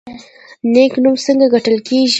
[0.73, 2.07] نیک نوم څنګه ګټل کیږي؟